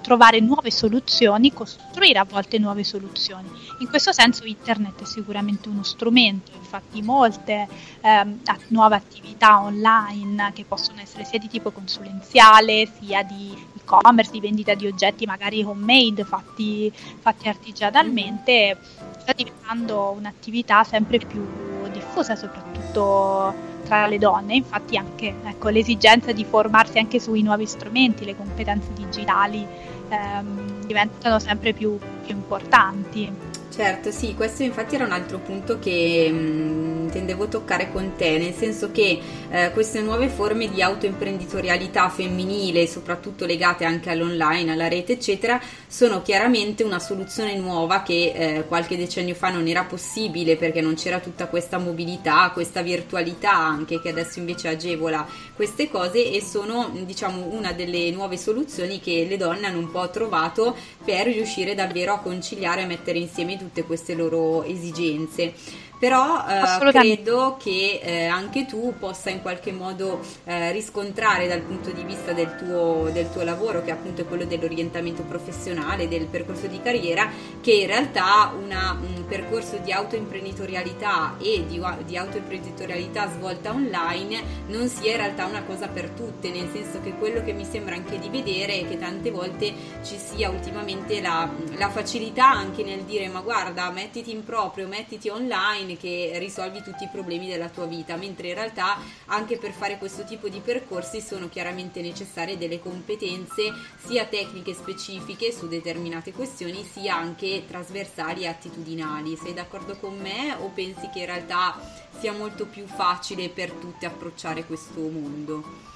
trovare 0.00 0.40
nuove 0.40 0.70
soluzioni, 0.70 1.52
costruire 1.52 2.18
a 2.18 2.24
volte 2.24 2.58
nuove 2.58 2.84
soluzioni. 2.84 3.48
In 3.80 3.88
questo 3.88 4.12
senso 4.12 4.44
internet 4.44 5.02
è 5.02 5.04
sicuramente 5.04 5.68
uno 5.68 5.82
strumento, 5.82 6.52
infatti 6.56 7.02
molte 7.02 7.68
ehm, 8.00 8.40
nuove 8.68 8.96
attività 8.96 9.60
online 9.60 10.52
che 10.54 10.64
possono 10.64 11.00
essere 11.00 11.24
sia 11.24 11.38
di 11.38 11.48
tipo 11.48 11.70
consulenziale, 11.70 12.88
sia 13.00 13.22
di 13.22 13.52
e-commerce, 13.76 14.30
di 14.30 14.40
vendita 14.40 14.74
di 14.74 14.86
oggetti 14.86 15.26
magari 15.26 15.62
homemade, 15.62 16.24
fatti, 16.24 16.92
fatti 16.94 17.48
artigianalmente, 17.48 18.78
sta 19.18 19.32
diventando 19.32 20.14
un'attività 20.16 20.84
sempre 20.84 21.18
più 21.18 21.69
diffusa 22.10 22.34
soprattutto 22.34 23.54
tra 23.84 24.06
le 24.06 24.18
donne, 24.18 24.54
infatti 24.54 24.96
anche 24.96 25.34
ecco, 25.44 25.68
l'esigenza 25.68 26.32
di 26.32 26.44
formarsi 26.44 26.98
anche 26.98 27.20
sui 27.20 27.42
nuovi 27.42 27.66
strumenti, 27.66 28.24
le 28.24 28.36
competenze 28.36 28.92
digitali 28.92 29.66
ehm, 30.08 30.86
diventano 30.86 31.38
sempre 31.38 31.72
più, 31.72 31.96
più 32.24 32.34
importanti. 32.34 33.49
Certo, 33.80 34.10
sì, 34.10 34.34
questo 34.34 34.62
infatti 34.62 34.94
era 34.94 35.06
un 35.06 35.12
altro 35.12 35.38
punto 35.38 35.78
che 35.78 36.30
mh, 36.30 37.04
intendevo 37.04 37.48
toccare 37.48 37.90
con 37.90 38.12
te, 38.14 38.36
nel 38.36 38.52
senso 38.52 38.90
che 38.90 39.18
eh, 39.48 39.70
queste 39.72 40.02
nuove 40.02 40.28
forme 40.28 40.68
di 40.68 40.82
autoimprenditorialità 40.82 42.10
femminile, 42.10 42.86
soprattutto 42.86 43.46
legate 43.46 43.86
anche 43.86 44.10
all'online, 44.10 44.72
alla 44.72 44.86
rete, 44.86 45.12
eccetera, 45.12 45.58
sono 45.88 46.20
chiaramente 46.20 46.82
una 46.84 46.98
soluzione 46.98 47.56
nuova 47.56 48.02
che 48.02 48.32
eh, 48.34 48.64
qualche 48.68 48.98
decennio 48.98 49.34
fa 49.34 49.48
non 49.48 49.66
era 49.66 49.84
possibile 49.84 50.56
perché 50.56 50.82
non 50.82 50.94
c'era 50.94 51.18
tutta 51.18 51.46
questa 51.46 51.78
mobilità, 51.78 52.50
questa 52.52 52.82
virtualità 52.82 53.56
anche 53.56 53.98
che 53.98 54.10
adesso 54.10 54.40
invece 54.40 54.68
agevola 54.68 55.26
queste 55.56 55.88
cose 55.88 56.30
e 56.30 56.42
sono 56.42 56.90
diciamo 57.06 57.46
una 57.50 57.72
delle 57.72 58.10
nuove 58.10 58.36
soluzioni 58.36 59.00
che 59.00 59.24
le 59.26 59.38
donne 59.38 59.66
hanno 59.68 59.78
un 59.78 59.90
po' 59.90 60.10
trovato 60.10 60.76
per 61.02 61.28
riuscire 61.28 61.74
davvero 61.74 62.12
a 62.12 62.18
conciliare 62.18 62.82
e 62.82 62.86
mettere 62.86 63.18
insieme 63.18 63.56
tutti 63.56 63.68
tutte 63.72 63.84
queste 63.84 64.14
loro 64.14 64.64
esigenze 64.64 65.54
però 66.00 66.46
eh, 66.48 66.90
credo 66.90 67.58
che 67.62 68.00
eh, 68.02 68.24
anche 68.24 68.64
tu 68.64 68.94
possa 68.98 69.28
in 69.28 69.42
qualche 69.42 69.70
modo 69.70 70.20
eh, 70.44 70.72
riscontrare 70.72 71.46
dal 71.46 71.60
punto 71.60 71.90
di 71.90 72.02
vista 72.04 72.32
del 72.32 72.56
tuo, 72.56 73.10
del 73.12 73.30
tuo, 73.30 73.42
lavoro, 73.42 73.84
che 73.84 73.90
appunto 73.90 74.22
è 74.22 74.26
quello 74.26 74.46
dell'orientamento 74.46 75.22
professionale, 75.24 76.08
del 76.08 76.24
percorso 76.24 76.68
di 76.68 76.80
carriera, 76.80 77.30
che 77.60 77.72
in 77.72 77.86
realtà 77.86 78.50
una, 78.58 78.98
un 78.98 79.26
percorso 79.26 79.76
di 79.76 79.92
autoimprenditorialità 79.92 81.36
e 81.38 81.66
di, 81.68 81.78
di 82.06 82.16
autoimprenditorialità 82.16 83.28
svolta 83.28 83.70
online 83.70 84.42
non 84.68 84.88
sia 84.88 85.10
in 85.10 85.18
realtà 85.18 85.44
una 85.44 85.64
cosa 85.64 85.88
per 85.88 86.08
tutte, 86.08 86.50
nel 86.50 86.70
senso 86.72 87.02
che 87.02 87.12
quello 87.18 87.44
che 87.44 87.52
mi 87.52 87.66
sembra 87.66 87.94
anche 87.94 88.18
di 88.18 88.30
vedere 88.30 88.80
è 88.80 88.88
che 88.88 88.98
tante 88.98 89.30
volte 89.30 89.74
ci 90.02 90.16
sia 90.16 90.48
ultimamente 90.48 91.20
la, 91.20 91.46
la 91.76 91.90
facilità 91.90 92.50
anche 92.50 92.82
nel 92.82 93.02
dire 93.02 93.28
ma 93.28 93.40
guarda 93.40 93.90
mettiti 93.90 94.30
in 94.30 94.44
proprio, 94.44 94.88
mettiti 94.88 95.28
online, 95.28 95.89
online 95.90 95.96
che 95.96 96.32
risolvi 96.38 96.82
tutti 96.82 97.04
i 97.04 97.08
problemi 97.10 97.48
della 97.48 97.68
tua 97.68 97.86
vita, 97.86 98.16
mentre 98.16 98.48
in 98.48 98.54
realtà 98.54 98.98
anche 99.26 99.56
per 99.56 99.72
fare 99.72 99.98
questo 99.98 100.24
tipo 100.24 100.48
di 100.48 100.60
percorsi 100.60 101.20
sono 101.20 101.48
chiaramente 101.48 102.00
necessarie 102.00 102.58
delle 102.58 102.80
competenze 102.80 103.72
sia 104.04 104.24
tecniche 104.26 104.74
specifiche 104.74 105.52
su 105.52 105.68
determinate 105.68 106.32
questioni, 106.32 106.84
sia 106.84 107.16
anche 107.16 107.64
trasversali 107.66 108.42
e 108.42 108.48
attitudinali. 108.48 109.36
Sei 109.36 109.54
d'accordo 109.54 109.96
con 109.96 110.16
me 110.18 110.54
o 110.58 110.70
pensi 110.74 111.08
che 111.12 111.20
in 111.20 111.26
realtà 111.26 111.78
sia 112.18 112.32
molto 112.32 112.66
più 112.66 112.86
facile 112.86 113.48
per 113.48 113.70
tutte 113.72 114.06
approcciare 114.06 114.64
questo 114.64 115.00
mondo? 115.00 115.88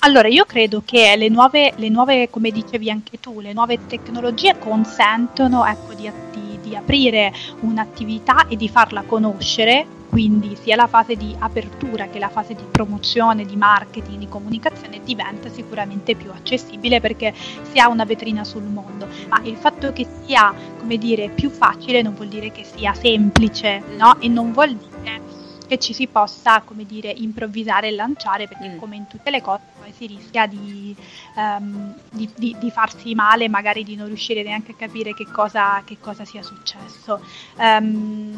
Allora, 0.00 0.28
io 0.28 0.44
credo 0.44 0.82
che 0.84 1.14
le 1.16 1.28
nuove, 1.28 1.74
le 1.76 1.88
nuove, 1.88 2.30
come 2.30 2.50
dicevi 2.50 2.90
anche 2.90 3.20
tu, 3.20 3.40
le 3.40 3.52
nuove 3.52 3.86
tecnologie 3.86 4.58
consentono 4.58 5.66
ecco, 5.66 5.92
di, 5.92 6.10
di, 6.30 6.47
di 6.68 6.76
aprire 6.76 7.32
un'attività 7.60 8.46
e 8.48 8.56
di 8.56 8.68
farla 8.68 9.02
conoscere, 9.02 9.86
quindi 10.08 10.56
sia 10.60 10.76
la 10.76 10.86
fase 10.86 11.16
di 11.16 11.34
apertura 11.38 12.08
che 12.08 12.18
la 12.18 12.28
fase 12.28 12.54
di 12.54 12.62
promozione, 12.70 13.44
di 13.44 13.56
marketing, 13.56 14.18
di 14.18 14.28
comunicazione 14.28 15.00
diventa 15.04 15.50
sicuramente 15.50 16.14
più 16.14 16.30
accessibile 16.30 17.00
perché 17.00 17.34
si 17.34 17.78
ha 17.78 17.88
una 17.88 18.04
vetrina 18.04 18.44
sul 18.44 18.62
mondo, 18.62 19.06
ma 19.28 19.40
il 19.44 19.56
fatto 19.56 19.92
che 19.92 20.06
sia, 20.24 20.52
come 20.78 20.96
dire, 20.96 21.28
più 21.28 21.50
facile 21.50 22.02
non 22.02 22.14
vuol 22.14 22.28
dire 22.28 22.50
che 22.50 22.64
sia 22.64 22.94
semplice, 22.94 23.82
no? 23.96 24.18
E 24.20 24.28
non 24.28 24.52
vuol 24.52 24.74
dire 24.74 25.36
che 25.68 25.78
ci 25.78 25.92
si 25.92 26.06
possa, 26.06 26.62
come 26.62 26.84
dire, 26.84 27.10
improvvisare 27.10 27.88
e 27.88 27.92
lanciare, 27.92 28.48
perché 28.48 28.70
mm. 28.70 28.78
come 28.78 28.96
in 28.96 29.06
tutte 29.06 29.30
le 29.30 29.42
cose 29.42 29.62
poi 29.78 29.92
si 29.92 30.06
rischia 30.06 30.46
di, 30.46 30.96
um, 31.36 31.94
di, 32.10 32.28
di, 32.34 32.56
di, 32.58 32.70
farsi 32.70 33.14
male, 33.14 33.48
magari 33.48 33.84
di 33.84 33.94
non 33.94 34.06
riuscire 34.06 34.42
neanche 34.42 34.72
a 34.72 34.74
capire 34.74 35.14
che 35.14 35.26
cosa, 35.30 35.82
che 35.84 35.98
cosa 36.00 36.24
sia 36.24 36.42
successo. 36.42 37.20
Um, 37.56 38.37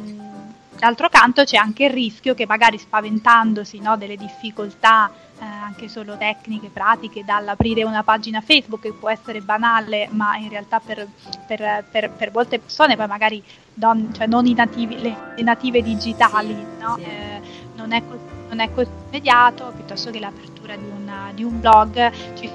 d'altro 0.81 1.11
canto 1.11 1.45
c'è 1.45 1.59
anche 1.59 1.85
il 1.85 1.91
rischio 1.91 2.35
che 2.35 2.47
magari 2.47 2.79
spaventandosi 2.79 3.79
no, 3.81 3.99
delle 3.99 4.17
difficoltà 4.17 5.11
eh, 5.39 5.45
anche 5.45 5.89
solo 5.89 6.17
tecniche, 6.17 6.71
pratiche, 6.73 7.23
dall'aprire 7.23 7.85
una 7.85 8.03
pagina 8.03 8.41
Facebook 8.41 8.81
che 8.81 8.93
può 8.93 9.11
essere 9.11 9.41
banale, 9.43 10.09
ma 10.11 10.37
in 10.37 10.49
realtà 10.49 10.81
per, 10.81 11.07
per, 11.47 11.85
per, 11.91 12.11
per 12.11 12.31
molte 12.33 12.59
persone, 12.59 12.97
poi 12.97 13.07
magari 13.07 13.43
don, 13.73 14.13
cioè 14.15 14.27
non 14.27 14.47
i 14.47 14.55
nativi, 14.55 15.01
le, 15.01 15.17
le 15.37 15.43
native 15.43 15.83
digitali, 15.83 16.55
sì, 16.55 16.83
no? 16.83 16.97
sì. 16.97 17.03
Eh, 17.03 17.41
non, 17.77 17.93
è 17.93 18.03
così, 18.07 18.23
non, 18.49 18.61
è 18.61 18.73
così, 18.73 18.91
immediato, 19.09 19.73
piuttosto 19.75 20.11
che 20.11 20.19
l'apertura 20.19 20.77
di, 20.77 20.91
una, 20.91 21.31
di 21.35 21.45
un 21.45 21.61
blog, 21.61 22.11
ci 22.35 22.51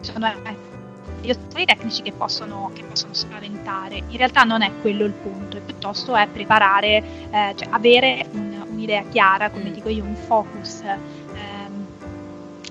sono 0.00 0.26
degli 1.24 1.30
ostacoli 1.30 1.64
tecnici 1.64 2.02
che 2.02 2.12
possono, 2.12 2.70
che 2.74 2.84
possono, 2.84 3.14
spaventare. 3.14 4.02
In 4.08 4.16
realtà 4.16 4.42
non 4.44 4.62
è 4.62 4.70
quello 4.82 5.04
il 5.04 5.12
punto, 5.12 5.58
piuttosto 5.64 6.14
è 6.14 6.28
preparare, 6.28 7.02
eh, 7.30 7.54
cioè 7.56 7.68
avere 7.70 8.26
un, 8.32 8.64
un'idea 8.70 9.02
chiara, 9.10 9.50
come 9.50 9.70
mm. 9.70 9.72
dico 9.72 9.88
io, 9.88 10.04
un 10.04 10.14
focus 10.14 10.82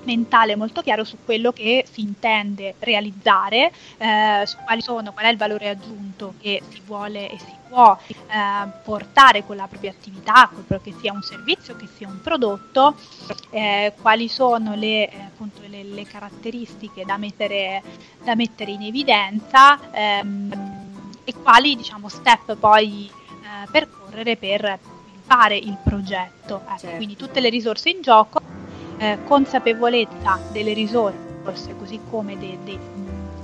mentale 0.04 0.56
molto 0.56 0.82
chiaro 0.82 1.04
su 1.04 1.18
quello 1.24 1.52
che 1.52 1.84
si 1.90 2.00
intende 2.00 2.74
realizzare, 2.78 3.72
eh, 3.98 4.42
su 4.46 4.56
quali 4.64 4.80
sono, 4.80 5.12
qual 5.12 5.26
è 5.26 5.30
il 5.30 5.36
valore 5.36 5.68
aggiunto 5.68 6.34
che 6.40 6.62
si 6.68 6.80
vuole 6.84 7.30
e 7.30 7.38
si 7.38 7.52
può 7.68 7.98
eh, 8.08 8.68
portare 8.84 9.44
con 9.44 9.56
la 9.56 9.66
propria 9.66 9.90
attività, 9.90 10.48
che 10.82 10.94
sia 11.00 11.12
un 11.12 11.22
servizio, 11.22 11.74
che 11.76 11.88
sia 11.96 12.06
un 12.06 12.20
prodotto, 12.20 12.94
eh, 13.50 13.92
quali 14.00 14.28
sono 14.28 14.74
le, 14.74 15.10
eh, 15.10 15.20
appunto, 15.20 15.60
le, 15.66 15.82
le 15.82 16.04
caratteristiche 16.04 17.04
da 17.04 17.16
mettere, 17.16 17.82
da 18.22 18.34
mettere 18.34 18.70
in 18.70 18.82
evidenza 18.82 19.78
ehm, 19.90 21.12
e 21.24 21.34
quali 21.34 21.74
diciamo, 21.74 22.08
step 22.08 22.56
poi 22.56 23.10
eh, 23.10 23.68
percorrere 23.70 24.36
per 24.36 24.78
fare 25.26 25.56
il 25.56 25.76
progetto. 25.82 26.60
Ecco, 26.64 26.78
certo. 26.78 26.96
Quindi 26.96 27.16
tutte 27.16 27.40
le 27.40 27.48
risorse 27.48 27.90
in 27.90 28.02
gioco 28.02 28.53
eh, 28.98 29.18
consapevolezza 29.24 30.38
delle 30.52 30.72
risorse, 30.72 31.74
così 31.78 32.00
come 32.10 32.38
de, 32.38 32.58
de, 32.64 32.78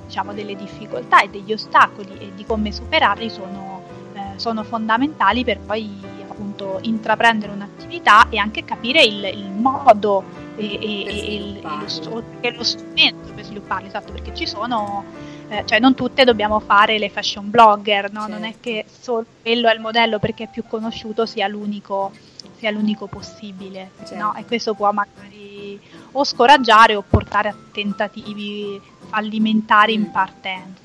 diciamo, 0.06 0.32
delle 0.32 0.56
difficoltà 0.56 1.22
e 1.22 1.28
degli 1.28 1.52
ostacoli 1.52 2.18
e 2.18 2.32
di 2.34 2.44
come 2.44 2.72
superarli 2.72 3.30
sono, 3.30 3.82
eh, 4.14 4.38
sono 4.38 4.64
fondamentali 4.64 5.44
per 5.44 5.58
poi 5.60 6.10
appunto 6.40 6.78
intraprendere 6.82 7.52
un'attività 7.52 8.28
e 8.30 8.38
anche 8.38 8.64
capire 8.64 9.02
il, 9.02 9.24
il 9.24 9.50
modo 9.50 10.24
e, 10.56 10.78
e, 10.80 11.04
e, 11.34 11.60
lo, 11.62 12.22
lo, 12.40 12.64
strumento 12.64 13.32
per 13.34 13.44
svilupparli, 13.44 13.88
esatto, 13.88 14.12
perché 14.12 14.34
ci 14.34 14.46
sono, 14.46 15.04
eh, 15.48 15.62
cioè 15.66 15.78
non 15.78 15.94
tutte 15.94 16.24
dobbiamo 16.24 16.60
fare 16.60 16.98
le 16.98 17.10
fashion 17.10 17.50
blogger, 17.50 18.10
no? 18.10 18.20
certo. 18.20 18.34
non 18.34 18.44
è 18.44 18.52
certo. 18.52 18.60
che 18.62 18.84
solo 18.88 19.26
quello 19.42 19.68
è 19.68 19.74
il 19.74 19.80
modello 19.80 20.18
perché 20.18 20.44
è 20.44 20.48
più 20.50 20.64
conosciuto 20.66 21.26
sia 21.26 21.46
l'unico 21.46 22.10
sia 22.60 22.70
l'unico 22.70 23.06
possibile, 23.06 23.92
certo. 24.04 24.16
no? 24.16 24.34
E 24.34 24.44
questo 24.44 24.74
può 24.74 24.92
magari 24.92 25.80
o 26.12 26.24
scoraggiare 26.24 26.94
o 26.94 27.02
portare 27.02 27.48
a 27.48 27.54
tentativi 27.72 28.78
fallimentari 29.08 29.96
mm. 29.96 30.02
in 30.02 30.10
partenza. 30.10 30.80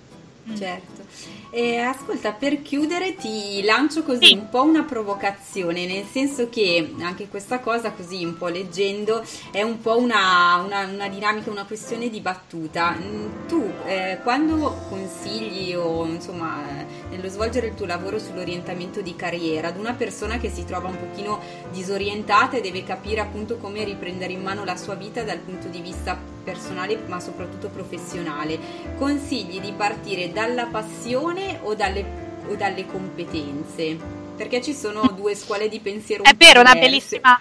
Mm. 0.50 0.56
Certo. 0.56 1.05
Eh, 1.50 1.78
ascolta, 1.78 2.34
per 2.34 2.62
chiudere 2.62 3.16
ti 3.16 3.62
lancio 3.64 4.04
così 4.04 4.26
sì. 4.26 4.34
un 4.34 4.50
po' 4.50 4.64
una 4.64 4.84
provocazione, 4.84 5.86
nel 5.86 6.06
senso 6.06 6.50
che 6.50 6.94
anche 7.00 7.28
questa 7.28 7.60
cosa, 7.60 7.92
così 7.92 8.26
un 8.26 8.38
po' 8.38 8.48
leggendo, 8.48 9.24
è 9.52 9.62
un 9.62 9.80
po' 9.80 9.98
una, 9.98 10.62
una, 10.66 10.86
una 10.86 11.08
dinamica, 11.08 11.50
una 11.50 11.66
questione 11.66 12.10
di 12.10 12.20
battuta. 12.20 12.92
Mm, 12.92 13.48
tu 13.48 13.72
eh, 13.86 14.20
quando 14.24 14.86
consigli 14.90 15.74
o 15.74 16.06
insomma 16.06 16.62
nello 17.10 17.30
svolgere 17.30 17.68
il 17.68 17.76
tuo 17.76 17.86
lavoro 17.86 18.20
sull'orientamento 18.20 19.02
di 19.02 19.16
carriera 19.16 19.70
ad 19.70 19.78
una 19.78 19.94
persona 19.94 20.38
che 20.38 20.50
si 20.50 20.66
trova 20.66 20.90
un 20.90 20.98
pochino 21.00 21.40
disorientata 21.72 22.58
e 22.58 22.62
deve 22.62 22.84
capire 22.84 23.22
appunto 23.22 23.58
come 23.58 23.84
riprendere 23.84 24.34
in 24.34 24.42
mano 24.42 24.66
la 24.66 24.76
sua 24.76 24.96
vita 24.96 25.24
dal 25.24 25.40
punto 25.40 25.68
di 25.68 25.80
vista 25.80 26.35
personale 26.46 26.98
ma 27.08 27.20
soprattutto 27.20 27.70
professionale, 27.70 28.58
consigli 28.98 29.60
di 29.60 29.74
partire 29.74 30.32
dalla 30.32 30.68
passione 30.68 31.60
o 31.64 31.74
dalle, 31.74 32.06
o 32.48 32.56
dalle 32.56 32.86
competenze? 32.86 33.98
Perché 34.38 34.62
ci 34.62 34.74
sono 34.74 35.12
due 35.16 35.36
scuole 35.36 35.68
di 35.68 35.80
pensiero. 35.80 36.24
È 36.24 36.36
vero, 36.36 36.62
una 36.62 36.76
bellissima, 36.76 37.40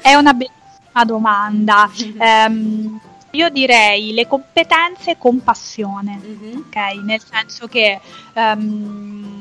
è 0.00 0.14
una 0.14 0.32
bellissima 0.32 1.04
domanda. 1.04 1.90
um, 2.18 3.00
io 3.32 3.48
direi 3.48 4.12
le 4.12 4.26
competenze 4.26 5.16
con 5.18 5.42
passione, 5.42 6.20
mm-hmm. 6.22 6.56
ok? 6.58 6.76
Nel 7.02 7.20
senso 7.22 7.66
che 7.66 7.98
um, 8.34 9.31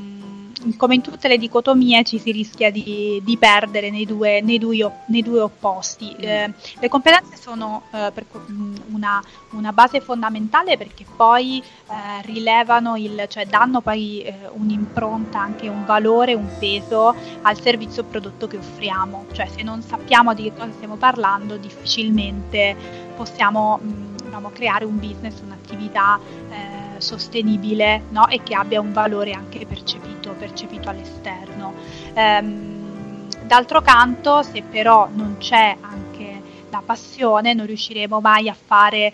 come 0.77 0.95
in 0.95 1.01
tutte 1.01 1.27
le 1.27 1.37
dicotomie 1.37 2.03
ci 2.03 2.19
si 2.19 2.31
rischia 2.31 2.71
di, 2.71 3.21
di 3.23 3.37
perdere 3.37 3.89
nei 3.89 4.05
due, 4.05 4.41
nei 4.41 4.57
due, 4.57 4.91
nei 5.07 5.21
due 5.21 5.41
opposti. 5.41 6.15
Mm. 6.15 6.23
Eh, 6.23 6.53
le 6.79 6.89
competenze 6.89 7.35
sono 7.37 7.83
eh, 7.91 8.11
mm, 8.51 8.75
una, 8.91 9.21
una, 9.51 9.73
base 9.73 10.01
fondamentale 10.01 10.77
perché 10.77 11.05
poi 11.15 11.59
eh, 11.61 12.21
rilevano, 12.23 12.95
il, 12.95 13.25
cioè 13.27 13.45
danno 13.45 13.81
poi 13.81 14.21
eh, 14.21 14.49
un'impronta, 14.51 15.39
anche 15.39 15.67
un 15.67 15.85
valore, 15.85 16.33
un 16.33 16.49
peso 16.59 17.15
al 17.41 17.59
servizio 17.59 18.03
o 18.03 18.05
prodotto 18.05 18.47
che 18.47 18.57
offriamo. 18.57 19.25
Cioè 19.31 19.47
se 19.47 19.63
non 19.63 19.81
sappiamo 19.81 20.33
di 20.33 20.43
che 20.43 20.53
cosa 20.53 20.71
stiamo 20.71 20.95
parlando 20.95 21.57
difficilmente 21.57 22.75
possiamo 23.15 23.79
mh, 23.81 23.87
mm, 23.87 24.15
diciamo, 24.23 24.49
creare 24.51 24.85
un 24.85 24.99
business, 24.99 25.39
un'attività 25.41 26.19
eh, 26.49 27.01
sostenibile 27.01 28.03
no? 28.09 28.27
e 28.27 28.41
che 28.43 28.55
abbia 28.55 28.79
un 28.79 28.93
valore 28.93 29.31
anche 29.33 29.65
percepito, 29.65 30.20
percepito 30.41 30.89
all'esterno. 30.89 31.73
Ehm, 32.13 33.27
d'altro 33.43 33.81
canto, 33.81 34.41
se 34.41 34.63
però 34.63 35.07
non 35.11 35.37
c'è 35.37 35.77
anche 35.79 36.41
la 36.71 36.81
passione, 36.83 37.53
non 37.53 37.65
riusciremo 37.67 38.19
mai 38.19 38.49
a 38.49 38.55
fare, 38.55 39.07
eh, 39.07 39.13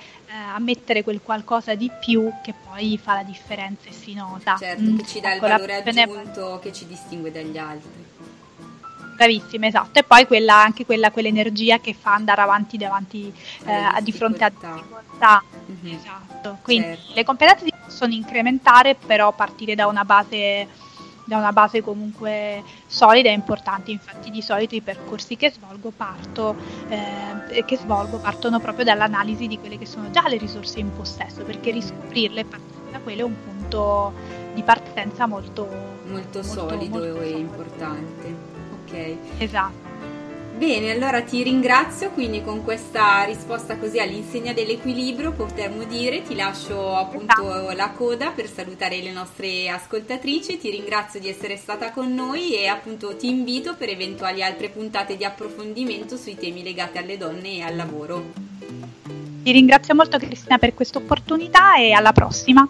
a 0.55 0.59
mettere 0.59 1.03
quel 1.03 1.21
qualcosa 1.21 1.75
di 1.75 1.91
più 1.99 2.31
che 2.41 2.53
poi 2.53 2.97
fa 3.01 3.15
la 3.15 3.23
differenza 3.23 3.89
e 3.89 3.91
si 3.91 4.13
nota. 4.13 4.55
Certo, 4.57 4.83
mm. 4.83 4.97
che 4.97 5.05
ci 5.05 5.19
dà 5.19 5.33
il 5.33 5.37
ecco, 5.37 5.47
valore 5.47 5.75
aggiunto 5.75 6.59
che 6.61 6.71
ci 6.71 6.85
distingue 6.85 7.31
dagli 7.31 7.57
altri. 7.57 8.05
Bravissima, 9.15 9.65
esatto. 9.65 9.97
E 9.97 10.03
poi 10.03 10.27
quella, 10.27 10.61
anche 10.61 10.85
quella, 10.85 11.09
quell'energia 11.09 11.79
che 11.79 11.95
fa 11.99 12.13
andare 12.13 12.41
avanti 12.41 12.77
davanti 12.77 13.33
eh, 13.65 14.01
di 14.03 14.11
fronte 14.11 14.43
a 14.43 14.49
difficoltà. 14.49 15.43
Mm-hmm. 15.71 15.95
Esatto. 15.95 16.57
Quindi 16.61 16.87
certo. 16.89 17.13
le 17.15 17.23
competenze 17.23 17.65
si 17.65 17.73
possono 17.83 18.13
incrementare, 18.13 18.93
però 18.93 19.33
partire 19.33 19.73
da 19.73 19.87
una 19.87 20.05
base 20.05 20.67
da 21.27 21.37
una 21.37 21.51
base 21.51 21.81
comunque 21.81 22.63
solida 22.87 23.29
e 23.29 23.33
importante. 23.33 23.91
Infatti, 23.91 24.31
di 24.31 24.41
solito 24.41 24.75
i 24.75 24.81
percorsi 24.81 25.35
che 25.35 25.51
svolgo, 25.51 25.91
parto, 25.95 26.55
eh, 26.87 27.63
che 27.65 27.77
svolgo 27.77 28.17
partono 28.17 28.59
proprio 28.59 28.85
dall'analisi 28.85 29.47
di 29.47 29.59
quelle 29.59 29.77
che 29.77 29.85
sono 29.85 30.09
già 30.09 30.27
le 30.27 30.37
risorse 30.37 30.79
in 30.79 30.95
possesso, 30.95 31.43
perché 31.43 31.71
riscoprirle 31.71 32.39
e 32.41 32.45
partire 32.45 32.91
da 32.91 32.99
quelle 32.99 33.21
è 33.21 33.25
un 33.25 33.35
punto 33.43 34.13
di 34.53 34.63
partenza 34.63 35.27
molto, 35.27 35.67
molto, 36.05 36.39
molto 36.39 36.43
solido 36.43 36.97
molto 36.97 37.21
e 37.21 37.29
importante 37.29 38.55
ok. 38.87 39.17
Esatto. 39.39 39.86
Bene, 40.57 40.89
allora 40.89 41.21
ti 41.21 41.43
ringrazio 41.43 42.09
quindi 42.09 42.41
con 42.43 42.63
questa 42.63 43.23
risposta 43.25 43.77
così 43.77 43.99
all'insegna 43.99 44.53
dell'equilibrio, 44.53 45.31
potremmo 45.31 45.83
dire, 45.83 46.23
ti 46.23 46.33
lascio 46.33 46.95
appunto 46.95 47.47
esatto. 47.47 47.75
la 47.75 47.91
coda 47.91 48.31
per 48.31 48.49
salutare 48.49 48.99
le 49.03 49.11
nostre 49.11 49.69
ascoltatrici, 49.69 50.57
ti 50.57 50.71
ringrazio 50.71 51.19
di 51.19 51.29
essere 51.29 51.57
stata 51.57 51.91
con 51.91 52.11
noi 52.11 52.55
e 52.55 52.65
appunto 52.65 53.15
ti 53.15 53.29
invito 53.29 53.75
per 53.75 53.89
eventuali 53.89 54.41
altre 54.41 54.69
puntate 54.69 55.15
di 55.15 55.23
approfondimento 55.23 56.17
sui 56.17 56.35
temi 56.35 56.63
legati 56.63 56.97
alle 56.97 57.17
donne 57.17 57.57
e 57.57 57.61
al 57.61 57.75
lavoro. 57.75 58.23
Ti 59.43 59.51
ringrazio 59.51 59.93
molto 59.93 60.17
Cristina 60.17 60.57
per 60.57 60.73
questa 60.73 60.97
opportunità 60.97 61.77
e 61.77 61.91
alla 61.91 62.13
prossima. 62.13 62.67